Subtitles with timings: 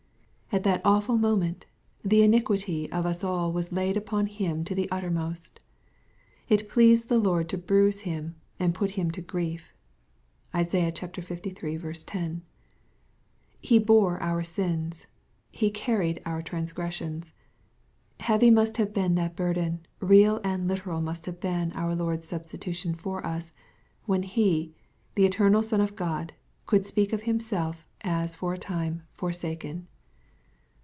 [0.53, 1.65] At that awlul moment,
[2.03, 5.61] the ini quity of us all was laid upon Him to the uttermost.
[6.49, 9.61] It pleased the Lord to bruise Him, and put Him to grie£
[10.53, 12.03] (Isaiah liii.
[12.05, 12.41] 10.)
[13.61, 15.07] He bore our sins.
[15.53, 17.31] He carried our transgressions.
[18.19, 22.93] Heavy must have been that burden, real and literal must have been our Lord's substitution
[22.93, 23.53] for us,
[24.03, 24.73] when He,
[25.15, 26.33] the eternal Son of God,
[26.65, 29.87] could speak of Himself as for a time ^' forsaken."